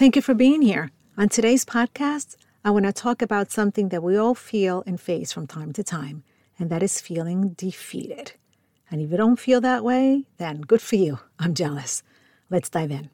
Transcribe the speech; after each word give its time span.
Thank 0.00 0.16
you 0.16 0.22
for 0.22 0.32
being 0.32 0.62
here. 0.62 0.90
On 1.18 1.28
today's 1.28 1.66
podcast, 1.66 2.36
I 2.64 2.70
want 2.70 2.86
to 2.86 2.92
talk 2.94 3.20
about 3.20 3.52
something 3.52 3.90
that 3.90 4.02
we 4.02 4.16
all 4.16 4.34
feel 4.34 4.82
and 4.86 4.98
face 4.98 5.30
from 5.30 5.46
time 5.46 5.74
to 5.74 5.84
time, 5.84 6.24
and 6.58 6.70
that 6.70 6.82
is 6.82 7.02
feeling 7.02 7.50
defeated. 7.50 8.32
And 8.90 9.02
if 9.02 9.10
you 9.10 9.18
don't 9.18 9.38
feel 9.38 9.60
that 9.60 9.84
way, 9.84 10.24
then 10.38 10.62
good 10.62 10.80
for 10.80 10.96
you. 10.96 11.18
I'm 11.38 11.52
jealous. 11.52 12.02
Let's 12.48 12.70
dive 12.70 12.90
in. 12.90 13.10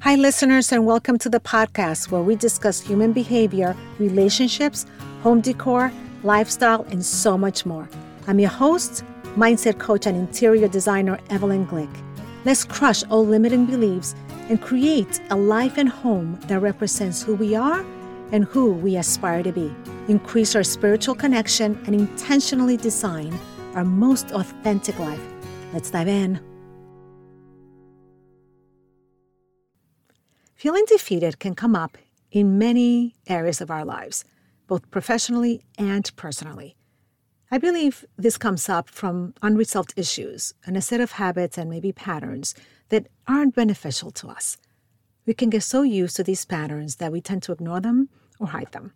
Hi, 0.00 0.14
listeners, 0.14 0.72
and 0.72 0.86
welcome 0.86 1.18
to 1.18 1.28
the 1.28 1.40
podcast 1.40 2.10
where 2.10 2.22
we 2.22 2.36
discuss 2.36 2.80
human 2.80 3.12
behavior, 3.12 3.76
relationships, 3.98 4.86
home 5.20 5.42
decor, 5.42 5.92
lifestyle, 6.22 6.84
and 6.84 7.04
so 7.04 7.36
much 7.36 7.66
more. 7.66 7.86
I'm 8.26 8.38
your 8.38 8.48
host, 8.48 9.04
mindset 9.36 9.78
coach, 9.78 10.06
and 10.06 10.16
interior 10.16 10.68
designer, 10.68 11.18
Evelyn 11.28 11.66
Glick. 11.66 11.94
Let's 12.46 12.64
crush 12.64 13.04
all 13.04 13.26
limiting 13.26 13.66
beliefs 13.66 14.14
and 14.48 14.60
create 14.60 15.20
a 15.30 15.36
life 15.36 15.78
and 15.78 15.88
home 15.88 16.38
that 16.48 16.60
represents 16.60 17.22
who 17.22 17.34
we 17.34 17.54
are 17.54 17.84
and 18.32 18.44
who 18.44 18.72
we 18.72 18.96
aspire 18.96 19.42
to 19.42 19.52
be. 19.52 19.72
Increase 20.08 20.54
our 20.54 20.62
spiritual 20.62 21.14
connection 21.14 21.80
and 21.86 21.94
intentionally 21.94 22.76
design 22.76 23.38
our 23.74 23.84
most 23.84 24.30
authentic 24.32 24.98
life. 24.98 25.20
Let's 25.72 25.90
dive 25.90 26.08
in. 26.08 26.40
Feeling 30.54 30.84
defeated 30.86 31.38
can 31.38 31.54
come 31.54 31.76
up 31.76 31.98
in 32.30 32.58
many 32.58 33.14
areas 33.26 33.60
of 33.60 33.70
our 33.70 33.84
lives, 33.84 34.24
both 34.66 34.90
professionally 34.90 35.62
and 35.78 36.10
personally. 36.16 36.76
I 37.50 37.58
believe 37.58 38.04
this 38.16 38.38
comes 38.38 38.68
up 38.68 38.88
from 38.88 39.34
unresolved 39.42 39.92
issues 39.96 40.54
and 40.66 40.76
a 40.76 40.80
set 40.80 41.00
of 41.00 41.12
habits 41.12 41.58
and 41.58 41.68
maybe 41.68 41.92
patterns 41.92 42.54
that 42.88 43.06
aren't 43.26 43.54
beneficial 43.54 44.10
to 44.12 44.28
us. 44.28 44.56
We 45.26 45.34
can 45.34 45.50
get 45.50 45.62
so 45.62 45.82
used 45.82 46.16
to 46.16 46.24
these 46.24 46.44
patterns 46.44 46.96
that 46.96 47.12
we 47.12 47.20
tend 47.20 47.42
to 47.44 47.52
ignore 47.52 47.80
them 47.80 48.08
or 48.38 48.48
hide 48.48 48.72
them. 48.72 48.92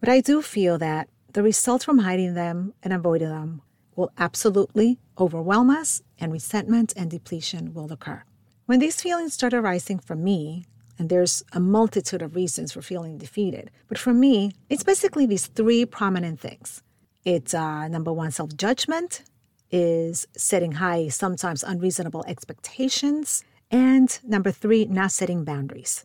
But 0.00 0.08
I 0.08 0.20
do 0.20 0.42
feel 0.42 0.78
that 0.78 1.08
the 1.32 1.42
results 1.42 1.84
from 1.84 1.98
hiding 1.98 2.34
them 2.34 2.74
and 2.82 2.92
avoiding 2.92 3.28
them 3.28 3.62
will 3.96 4.10
absolutely 4.18 4.98
overwhelm 5.18 5.70
us, 5.70 6.02
and 6.18 6.32
resentment 6.32 6.92
and 6.96 7.10
depletion 7.10 7.74
will 7.74 7.92
occur. 7.92 8.24
When 8.66 8.78
these 8.78 9.02
feelings 9.02 9.34
start 9.34 9.52
arising 9.52 9.98
for 9.98 10.16
me, 10.16 10.64
and 10.98 11.08
there's 11.08 11.42
a 11.52 11.60
multitude 11.60 12.22
of 12.22 12.34
reasons 12.34 12.72
for 12.72 12.82
feeling 12.82 13.18
defeated, 13.18 13.70
but 13.88 13.98
for 13.98 14.14
me, 14.14 14.52
it's 14.70 14.82
basically 14.82 15.26
these 15.26 15.46
three 15.46 15.84
prominent 15.84 16.40
things. 16.40 16.82
It's 17.24 17.54
uh, 17.54 17.86
number 17.88 18.12
one, 18.12 18.32
self 18.32 18.56
judgment, 18.56 19.22
is 19.70 20.26
setting 20.36 20.72
high, 20.72 21.08
sometimes 21.08 21.62
unreasonable 21.62 22.24
expectations. 22.26 23.44
And 23.70 24.18
number 24.24 24.50
three, 24.50 24.84
not 24.84 25.12
setting 25.12 25.44
boundaries. 25.44 26.04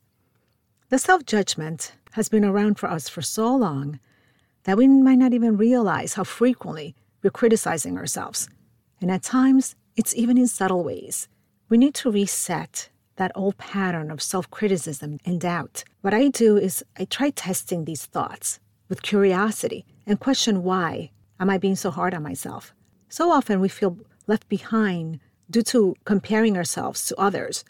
The 0.89 0.99
self 0.99 1.25
judgment 1.25 1.93
has 2.11 2.29
been 2.29 2.45
around 2.45 2.77
for 2.79 2.89
us 2.89 3.09
for 3.09 3.21
so 3.21 3.53
long 3.55 3.99
that 4.63 4.77
we 4.77 4.87
might 4.87 5.17
not 5.17 5.33
even 5.33 5.57
realize 5.57 6.13
how 6.13 6.23
frequently 6.23 6.95
we're 7.23 7.29
criticizing 7.31 7.97
ourselves. 7.97 8.47
And 9.01 9.09
at 9.09 9.23
times, 9.23 9.75
it's 9.95 10.15
even 10.15 10.37
in 10.37 10.47
subtle 10.47 10.83
ways. 10.83 11.27
We 11.69 11.77
need 11.77 11.95
to 11.95 12.11
reset 12.11 12.89
that 13.15 13.31
old 13.33 13.57
pattern 13.57 14.11
of 14.11 14.21
self 14.21 14.49
criticism 14.51 15.17
and 15.25 15.41
doubt. 15.41 15.83
What 16.01 16.13
I 16.13 16.27
do 16.27 16.57
is 16.57 16.85
I 16.97 17.05
try 17.05 17.31
testing 17.31 17.85
these 17.85 18.05
thoughts 18.05 18.59
with 18.87 19.01
curiosity 19.01 19.83
and 20.07 20.19
question 20.19 20.63
why 20.63 21.11
am 21.39 21.49
I 21.49 21.59
being 21.59 21.75
so 21.75 21.91
hard 21.91 22.15
on 22.15 22.23
myself? 22.23 22.73
So 23.09 23.31
often 23.31 23.59
we 23.59 23.69
feel 23.69 23.97
left 24.25 24.49
behind 24.49 25.19
due 25.49 25.61
to 25.61 25.95
comparing 26.05 26.57
ourselves 26.57 27.05
to 27.07 27.15
others, 27.17 27.63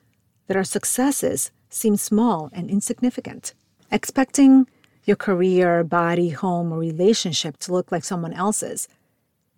that 0.48 0.58
our 0.58 0.64
successes 0.64 1.52
seem 1.70 1.98
small 1.98 2.50
and 2.54 2.70
insignificant. 2.70 3.54
Expecting 3.92 4.68
your 5.04 5.16
career, 5.16 5.84
body, 5.84 6.30
home, 6.30 6.72
or 6.72 6.80
relationship 6.80 7.58
to 7.58 7.74
look 7.74 7.92
like 7.92 8.04
someone 8.04 8.34
else's 8.34 8.88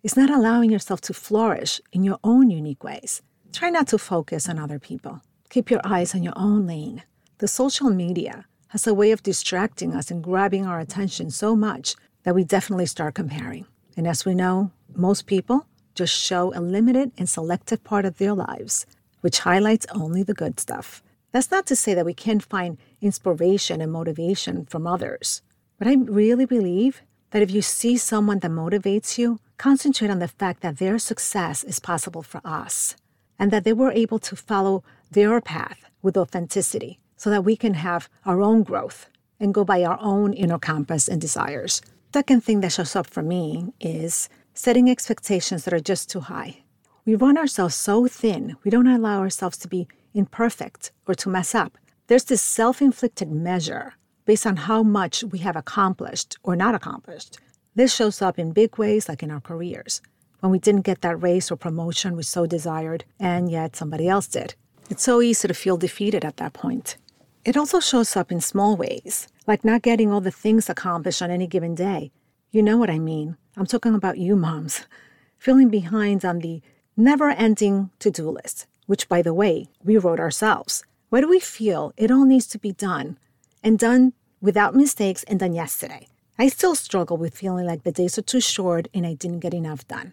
is 0.02 0.16
not 0.16 0.30
allowing 0.30 0.70
yourself 0.70 1.00
to 1.02 1.14
flourish 1.14 1.80
in 1.92 2.02
your 2.02 2.18
own 2.24 2.50
unique 2.50 2.82
ways. 2.82 3.22
Try 3.52 3.70
not 3.70 3.88
to 3.88 3.98
focus 3.98 4.48
on 4.48 4.58
other 4.58 4.78
people. 4.78 5.20
Keep 5.50 5.70
your 5.70 5.80
eyes 5.84 6.14
on 6.14 6.22
your 6.22 6.32
own 6.36 6.66
lane. 6.66 7.02
The 7.38 7.48
social 7.48 7.90
media 7.90 8.46
has 8.68 8.86
a 8.86 8.94
way 8.94 9.10
of 9.10 9.22
distracting 9.22 9.94
us 9.94 10.10
and 10.10 10.22
grabbing 10.22 10.66
our 10.66 10.78
attention 10.78 11.30
so 11.30 11.56
much 11.56 11.96
that 12.22 12.34
we 12.34 12.44
definitely 12.44 12.86
start 12.86 13.14
comparing. 13.14 13.66
And 13.96 14.06
as 14.06 14.24
we 14.24 14.34
know, 14.34 14.72
most 14.94 15.26
people 15.26 15.66
just 15.94 16.14
show 16.14 16.52
a 16.54 16.60
limited 16.60 17.12
and 17.18 17.28
selective 17.28 17.82
part 17.84 18.04
of 18.04 18.18
their 18.18 18.34
lives, 18.34 18.86
which 19.20 19.40
highlights 19.40 19.86
only 19.92 20.22
the 20.22 20.34
good 20.34 20.60
stuff. 20.60 21.02
That's 21.32 21.50
not 21.50 21.66
to 21.66 21.76
say 21.76 21.94
that 21.94 22.06
we 22.06 22.14
can't 22.14 22.42
find 22.42 22.78
inspiration 23.00 23.80
and 23.80 23.92
motivation 23.92 24.66
from 24.66 24.86
others, 24.86 25.42
but 25.78 25.86
I 25.86 25.94
really 25.94 26.46
believe 26.46 27.02
that 27.30 27.42
if 27.42 27.50
you 27.50 27.62
see 27.62 27.96
someone 27.96 28.40
that 28.40 28.50
motivates 28.50 29.16
you, 29.16 29.38
concentrate 29.56 30.10
on 30.10 30.18
the 30.18 30.28
fact 30.28 30.62
that 30.62 30.78
their 30.78 30.98
success 30.98 31.62
is 31.62 31.78
possible 31.78 32.22
for 32.22 32.40
us 32.44 32.96
and 33.38 33.50
that 33.50 33.64
they 33.64 33.72
were 33.72 33.92
able 33.92 34.18
to 34.18 34.34
follow 34.34 34.82
their 35.10 35.40
path 35.40 35.84
with 36.02 36.16
authenticity 36.16 36.98
so 37.16 37.30
that 37.30 37.44
we 37.44 37.56
can 37.56 37.74
have 37.74 38.08
our 38.24 38.40
own 38.40 38.62
growth 38.62 39.08
and 39.38 39.54
go 39.54 39.64
by 39.64 39.84
our 39.84 39.98
own 40.00 40.32
inner 40.32 40.58
compass 40.58 41.08
and 41.08 41.20
desires. 41.20 41.82
Second 42.12 42.42
thing 42.42 42.60
that 42.60 42.72
shows 42.72 42.96
up 42.96 43.06
for 43.06 43.22
me 43.22 43.72
is 43.78 44.28
setting 44.52 44.90
expectations 44.90 45.64
that 45.64 45.72
are 45.72 45.78
just 45.78 46.10
too 46.10 46.18
high. 46.18 46.64
We 47.04 47.14
run 47.14 47.38
ourselves 47.38 47.76
so 47.76 48.08
thin, 48.08 48.56
we 48.64 48.70
don't 48.70 48.88
allow 48.88 49.20
ourselves 49.20 49.56
to 49.58 49.68
be 49.68 49.86
imperfect 50.12 50.90
or 51.06 51.14
to 51.14 51.28
mess 51.28 51.54
up. 51.54 51.78
There's 52.08 52.24
this 52.24 52.42
self 52.42 52.82
inflicted 52.82 53.30
measure 53.30 53.94
based 54.24 54.44
on 54.44 54.56
how 54.56 54.82
much 54.82 55.22
we 55.22 55.38
have 55.38 55.54
accomplished 55.54 56.36
or 56.42 56.56
not 56.56 56.74
accomplished. 56.74 57.38
This 57.76 57.94
shows 57.94 58.20
up 58.20 58.40
in 58.40 58.50
big 58.50 58.76
ways, 58.76 59.08
like 59.08 59.22
in 59.22 59.30
our 59.30 59.40
careers, 59.40 60.02
when 60.40 60.50
we 60.50 60.58
didn't 60.58 60.82
get 60.82 61.02
that 61.02 61.22
raise 61.22 61.48
or 61.48 61.56
promotion 61.56 62.16
we 62.16 62.24
so 62.24 62.44
desired, 62.44 63.04
and 63.20 63.48
yet 63.48 63.76
somebody 63.76 64.08
else 64.08 64.26
did. 64.26 64.56
It's 64.90 65.04
so 65.04 65.20
easy 65.22 65.46
to 65.46 65.54
feel 65.54 65.76
defeated 65.76 66.24
at 66.24 66.38
that 66.38 66.54
point. 66.54 66.96
It 67.42 67.56
also 67.56 67.80
shows 67.80 68.16
up 68.16 68.30
in 68.30 68.42
small 68.42 68.76
ways, 68.76 69.26
like 69.46 69.64
not 69.64 69.80
getting 69.80 70.12
all 70.12 70.20
the 70.20 70.30
things 70.30 70.68
accomplished 70.68 71.22
on 71.22 71.30
any 71.30 71.46
given 71.46 71.74
day. 71.74 72.12
You 72.50 72.62
know 72.62 72.76
what 72.76 72.90
I 72.90 72.98
mean. 72.98 73.38
I'm 73.56 73.64
talking 73.64 73.94
about 73.94 74.18
you 74.18 74.36
moms, 74.36 74.84
feeling 75.38 75.70
behind 75.70 76.22
on 76.22 76.40
the 76.40 76.60
never 76.98 77.30
ending 77.30 77.90
to 78.00 78.10
do 78.10 78.28
list, 78.28 78.66
which, 78.86 79.08
by 79.08 79.22
the 79.22 79.32
way, 79.32 79.68
we 79.82 79.96
wrote 79.96 80.20
ourselves. 80.20 80.84
Why 81.08 81.22
do 81.22 81.28
we 81.28 81.40
feel 81.40 81.94
it 81.96 82.10
all 82.10 82.26
needs 82.26 82.46
to 82.48 82.58
be 82.58 82.72
done 82.72 83.16
and 83.64 83.78
done 83.78 84.12
without 84.42 84.76
mistakes 84.76 85.22
and 85.22 85.40
done 85.40 85.54
yesterday? 85.54 86.08
I 86.38 86.48
still 86.48 86.74
struggle 86.74 87.16
with 87.16 87.36
feeling 87.36 87.66
like 87.66 87.84
the 87.84 87.92
days 87.92 88.18
are 88.18 88.22
too 88.22 88.40
short 88.40 88.88
and 88.92 89.06
I 89.06 89.14
didn't 89.14 89.40
get 89.40 89.54
enough 89.54 89.88
done. 89.88 90.12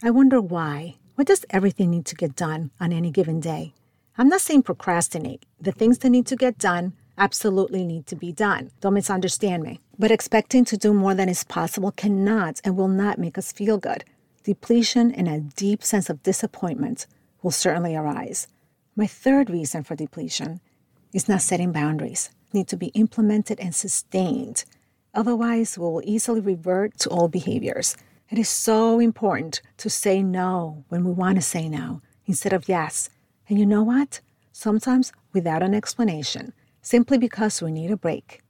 I 0.00 0.10
wonder 0.10 0.40
why. 0.40 0.94
Why 1.16 1.24
does 1.24 1.44
everything 1.50 1.90
need 1.90 2.06
to 2.06 2.14
get 2.14 2.36
done 2.36 2.70
on 2.80 2.92
any 2.92 3.10
given 3.10 3.40
day? 3.40 3.74
I'm 4.18 4.28
not 4.28 4.42
saying 4.42 4.64
procrastinate. 4.64 5.46
The 5.58 5.72
things 5.72 5.98
that 5.98 6.10
need 6.10 6.26
to 6.26 6.36
get 6.36 6.58
done 6.58 6.92
absolutely 7.16 7.84
need 7.84 8.06
to 8.08 8.16
be 8.16 8.30
done. 8.30 8.70
Don't 8.80 8.94
misunderstand 8.94 9.62
me. 9.62 9.80
But 9.98 10.10
expecting 10.10 10.64
to 10.66 10.76
do 10.76 10.92
more 10.92 11.14
than 11.14 11.30
is 11.30 11.44
possible 11.44 11.92
cannot 11.92 12.60
and 12.62 12.76
will 12.76 12.88
not 12.88 13.18
make 13.18 13.38
us 13.38 13.52
feel 13.52 13.78
good. 13.78 14.04
Depletion 14.44 15.12
and 15.12 15.28
a 15.28 15.40
deep 15.40 15.82
sense 15.82 16.10
of 16.10 16.22
disappointment 16.22 17.06
will 17.42 17.50
certainly 17.50 17.96
arise. 17.96 18.48
My 18.96 19.06
third 19.06 19.48
reason 19.48 19.82
for 19.82 19.96
depletion 19.96 20.60
is 21.14 21.28
not 21.28 21.40
setting 21.40 21.72
boundaries, 21.72 22.30
need 22.52 22.68
to 22.68 22.76
be 22.76 22.88
implemented 22.88 23.60
and 23.60 23.74
sustained. 23.74 24.64
Otherwise, 25.14 25.78
we 25.78 25.84
will 25.84 26.02
easily 26.04 26.40
revert 26.40 26.98
to 26.98 27.08
old 27.08 27.32
behaviors. 27.32 27.96
It 28.28 28.38
is 28.38 28.48
so 28.48 28.98
important 28.98 29.62
to 29.78 29.88
say 29.88 30.22
no 30.22 30.84
when 30.88 31.04
we 31.04 31.12
want 31.12 31.36
to 31.36 31.42
say 31.42 31.68
no 31.68 32.02
instead 32.26 32.52
of 32.52 32.68
yes. 32.68 33.08
And 33.52 33.58
you 33.58 33.66
know 33.66 33.82
what? 33.82 34.22
Sometimes 34.52 35.12
without 35.34 35.62
an 35.62 35.74
explanation 35.74 36.54
simply 36.80 37.18
because 37.18 37.60
we 37.60 37.70
need 37.70 37.90
a 37.90 37.98
break, 37.98 38.40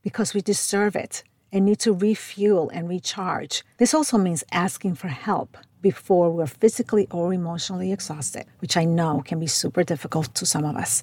because 0.00 0.32
we 0.32 0.40
deserve 0.40 0.96
it 0.96 1.22
and 1.52 1.66
need 1.66 1.80
to 1.80 1.92
refuel 1.92 2.70
and 2.70 2.88
recharge. 2.88 3.62
This 3.76 3.92
also 3.92 4.16
means 4.16 4.44
asking 4.50 4.94
for 4.94 5.08
help 5.08 5.58
before 5.82 6.30
we're 6.30 6.46
physically 6.46 7.06
or 7.10 7.34
emotionally 7.34 7.92
exhausted, 7.92 8.46
which 8.60 8.78
I 8.78 8.86
know 8.86 9.20
can 9.22 9.38
be 9.38 9.46
super 9.46 9.84
difficult 9.84 10.34
to 10.36 10.46
some 10.46 10.64
of 10.64 10.76
us. 10.76 11.02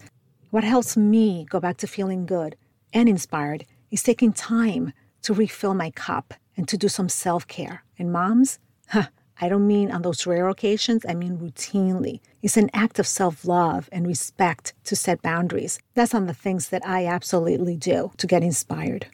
What 0.49 0.63
helps 0.63 0.97
me 0.97 1.45
go 1.47 1.59
back 1.59 1.77
to 1.77 1.87
feeling 1.87 2.25
good 2.25 2.55
and 2.93 3.07
inspired 3.07 3.67
is 3.91 4.01
taking 4.01 4.33
time 4.33 4.91
to 5.21 5.35
refill 5.35 5.75
my 5.75 5.91
cup 5.91 6.33
and 6.57 6.67
to 6.67 6.79
do 6.79 6.87
some 6.87 7.09
self 7.09 7.47
care. 7.47 7.83
And 7.99 8.11
moms, 8.11 8.57
huh, 8.87 9.09
I 9.41 9.49
don't 9.49 9.67
mean 9.67 9.91
on 9.91 10.01
those 10.01 10.25
rare 10.25 10.47
occasions, 10.47 11.05
I 11.07 11.13
mean 11.13 11.37
routinely. 11.37 12.21
It's 12.41 12.57
an 12.57 12.69
act 12.73 12.99
of 12.99 13.07
self 13.07 13.45
love 13.45 13.89
and 13.91 14.07
respect 14.07 14.73
to 14.85 14.95
set 14.95 15.21
boundaries. 15.21 15.79
That's 15.93 16.13
on 16.13 16.27
the 16.27 16.33
things 16.33 16.69
that 16.69 16.85
I 16.87 17.05
absolutely 17.05 17.75
do 17.75 18.11
to 18.17 18.27
get 18.27 18.43
inspired. 18.43 19.07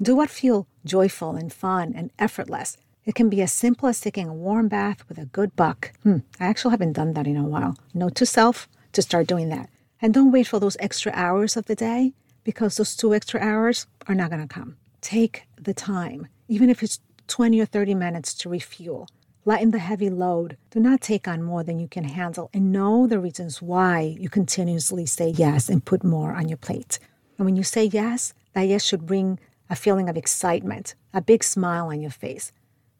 Do 0.00 0.16
what 0.16 0.30
feel 0.30 0.66
joyful 0.84 1.34
and 1.34 1.52
fun 1.52 1.92
and 1.96 2.10
effortless. 2.18 2.76
It 3.04 3.14
can 3.14 3.28
be 3.28 3.42
as 3.42 3.52
simple 3.52 3.88
as 3.88 4.00
taking 4.00 4.28
a 4.28 4.34
warm 4.34 4.68
bath 4.68 5.06
with 5.08 5.18
a 5.18 5.26
good 5.26 5.54
buck. 5.56 5.92
Hmm, 6.02 6.18
I 6.40 6.46
actually 6.46 6.70
haven't 6.70 6.94
done 6.94 7.12
that 7.14 7.26
in 7.26 7.36
a 7.36 7.44
while. 7.44 7.76
Note 7.92 8.14
to 8.16 8.26
self 8.26 8.68
to 8.92 9.02
start 9.02 9.26
doing 9.26 9.48
that. 9.50 9.68
And 10.00 10.14
don't 10.14 10.32
wait 10.32 10.46
for 10.46 10.58
those 10.58 10.76
extra 10.80 11.12
hours 11.14 11.56
of 11.56 11.66
the 11.66 11.74
day 11.74 12.12
because 12.44 12.76
those 12.76 12.96
two 12.96 13.14
extra 13.14 13.40
hours 13.40 13.86
are 14.06 14.14
not 14.14 14.30
going 14.30 14.46
to 14.46 14.52
come. 14.52 14.76
Take 15.00 15.44
the 15.60 15.74
time, 15.74 16.28
even 16.48 16.70
if 16.70 16.82
it's 16.82 17.00
20 17.28 17.60
or 17.60 17.66
30 17.66 17.94
minutes 17.94 18.34
to 18.34 18.48
refuel. 18.48 19.08
Lighten 19.46 19.72
the 19.72 19.78
heavy 19.78 20.08
load. 20.08 20.56
Do 20.70 20.80
not 20.80 21.02
take 21.02 21.28
on 21.28 21.42
more 21.42 21.62
than 21.62 21.78
you 21.78 21.86
can 21.86 22.04
handle 22.04 22.48
and 22.54 22.72
know 22.72 23.06
the 23.06 23.18
reasons 23.18 23.60
why 23.60 24.16
you 24.18 24.30
continuously 24.30 25.04
say 25.04 25.28
yes 25.28 25.68
and 25.68 25.84
put 25.84 26.02
more 26.02 26.32
on 26.32 26.48
your 26.48 26.56
plate. 26.56 26.98
And 27.36 27.44
when 27.44 27.54
you 27.54 27.62
say 27.62 27.84
yes, 27.84 28.32
that 28.54 28.62
yes 28.62 28.82
should 28.82 29.04
bring 29.04 29.38
a 29.68 29.76
feeling 29.76 30.08
of 30.08 30.16
excitement, 30.16 30.94
a 31.12 31.20
big 31.20 31.44
smile 31.44 31.88
on 31.88 32.00
your 32.00 32.10
face. 32.10 32.52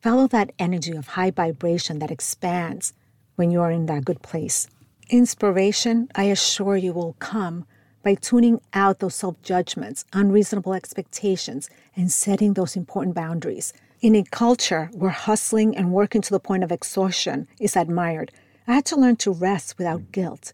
Follow 0.02 0.26
that 0.28 0.52
energy 0.58 0.92
of 0.92 1.08
high 1.08 1.30
vibration 1.30 1.98
that 2.00 2.10
expands 2.10 2.92
when 3.36 3.50
you 3.50 3.62
are 3.62 3.70
in 3.70 3.86
that 3.86 4.04
good 4.04 4.20
place. 4.20 4.68
Inspiration, 5.08 6.08
I 6.14 6.24
assure 6.24 6.76
you, 6.76 6.92
will 6.92 7.14
come 7.20 7.64
by 8.02 8.16
tuning 8.16 8.60
out 8.74 8.98
those 8.98 9.14
self 9.14 9.40
judgments, 9.40 10.04
unreasonable 10.12 10.74
expectations, 10.74 11.70
and 11.96 12.12
setting 12.12 12.52
those 12.52 12.76
important 12.76 13.14
boundaries. 13.14 13.72
In 14.04 14.14
a 14.14 14.22
culture 14.22 14.90
where 14.92 15.08
hustling 15.08 15.74
and 15.74 15.90
working 15.90 16.20
to 16.20 16.30
the 16.30 16.38
point 16.38 16.62
of 16.62 16.70
exhaustion 16.70 17.48
is 17.58 17.74
admired, 17.74 18.32
I 18.66 18.74
had 18.74 18.84
to 18.84 18.96
learn 18.96 19.16
to 19.16 19.32
rest 19.32 19.78
without 19.78 20.12
guilt. 20.12 20.52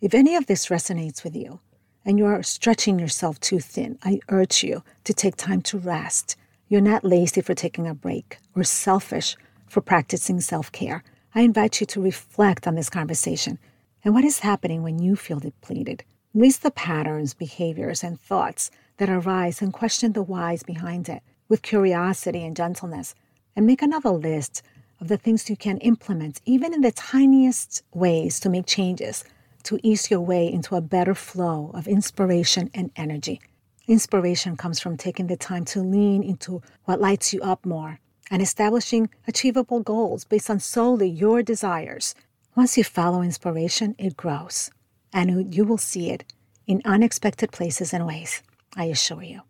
If 0.00 0.12
any 0.12 0.34
of 0.34 0.46
this 0.46 0.66
resonates 0.66 1.22
with 1.22 1.36
you 1.36 1.60
and 2.04 2.18
you 2.18 2.26
are 2.26 2.42
stretching 2.42 2.98
yourself 2.98 3.38
too 3.38 3.60
thin, 3.60 3.96
I 4.02 4.18
urge 4.28 4.64
you 4.64 4.82
to 5.04 5.14
take 5.14 5.36
time 5.36 5.62
to 5.70 5.78
rest. 5.78 6.34
You're 6.66 6.80
not 6.80 7.04
lazy 7.04 7.42
for 7.42 7.54
taking 7.54 7.86
a 7.86 7.94
break 7.94 8.38
or 8.56 8.64
selfish 8.64 9.36
for 9.68 9.80
practicing 9.80 10.40
self 10.40 10.72
care. 10.72 11.04
I 11.32 11.42
invite 11.42 11.80
you 11.80 11.86
to 11.86 12.02
reflect 12.02 12.66
on 12.66 12.74
this 12.74 12.90
conversation 12.90 13.60
and 14.04 14.14
what 14.14 14.24
is 14.24 14.40
happening 14.40 14.82
when 14.82 14.98
you 14.98 15.14
feel 15.14 15.38
depleted. 15.38 16.02
List 16.34 16.64
the 16.64 16.72
patterns, 16.72 17.34
behaviors, 17.34 18.02
and 18.02 18.20
thoughts 18.20 18.72
that 18.96 19.08
arise 19.08 19.62
and 19.62 19.72
question 19.72 20.12
the 20.12 20.24
whys 20.24 20.64
behind 20.64 21.08
it 21.08 21.22
with 21.50 21.60
curiosity 21.60 22.42
and 22.42 22.56
gentleness. 22.56 23.14
And 23.54 23.66
make 23.66 23.82
another 23.82 24.10
list 24.10 24.62
of 25.00 25.08
the 25.08 25.18
things 25.18 25.50
you 25.50 25.56
can 25.56 25.76
implement, 25.78 26.40
even 26.46 26.72
in 26.72 26.80
the 26.80 26.92
tiniest 26.92 27.82
ways, 27.92 28.40
to 28.40 28.48
make 28.48 28.64
changes 28.64 29.24
to 29.64 29.78
ease 29.82 30.10
your 30.10 30.20
way 30.20 30.50
into 30.50 30.76
a 30.76 30.80
better 30.80 31.14
flow 31.14 31.70
of 31.74 31.86
inspiration 31.86 32.70
and 32.72 32.90
energy. 32.96 33.40
Inspiration 33.86 34.56
comes 34.56 34.80
from 34.80 34.96
taking 34.96 35.26
the 35.26 35.36
time 35.36 35.64
to 35.66 35.80
lean 35.80 36.22
into 36.22 36.62
what 36.84 37.00
lights 37.00 37.34
you 37.34 37.42
up 37.42 37.66
more 37.66 37.98
and 38.30 38.40
establishing 38.40 39.10
achievable 39.26 39.80
goals 39.80 40.24
based 40.24 40.48
on 40.48 40.60
solely 40.60 41.08
your 41.08 41.42
desires. 41.42 42.14
Once 42.54 42.78
you 42.78 42.84
follow 42.84 43.20
inspiration, 43.20 43.94
it 43.98 44.16
grows 44.16 44.70
and 45.12 45.54
you 45.54 45.64
will 45.64 45.78
see 45.78 46.10
it 46.10 46.24
in 46.66 46.80
unexpected 46.84 47.50
places 47.50 47.92
and 47.92 48.06
ways, 48.06 48.42
I 48.76 48.84
assure 48.84 49.24
you. 49.24 49.42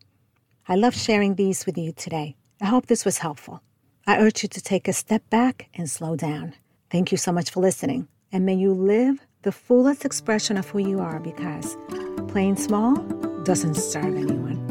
I 0.70 0.76
love 0.76 0.94
sharing 0.94 1.34
these 1.34 1.66
with 1.66 1.76
you 1.76 1.90
today. 1.90 2.36
I 2.60 2.66
hope 2.66 2.86
this 2.86 3.04
was 3.04 3.18
helpful. 3.18 3.60
I 4.06 4.18
urge 4.18 4.44
you 4.44 4.48
to 4.50 4.60
take 4.60 4.86
a 4.86 4.92
step 4.92 5.28
back 5.28 5.68
and 5.74 5.90
slow 5.90 6.14
down. 6.14 6.54
Thank 6.92 7.10
you 7.10 7.18
so 7.18 7.32
much 7.32 7.50
for 7.50 7.58
listening, 7.58 8.06
and 8.30 8.46
may 8.46 8.54
you 8.54 8.72
live 8.72 9.26
the 9.42 9.50
fullest 9.50 10.04
expression 10.04 10.56
of 10.56 10.68
who 10.68 10.78
you 10.78 11.00
are 11.00 11.18
because 11.18 11.76
playing 12.28 12.54
small 12.54 12.94
doesn't 13.42 13.74
serve 13.74 14.14
anyone. 14.14 14.69